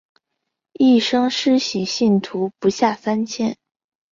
[0.73, 3.55] 一生施洗信徒不下三千。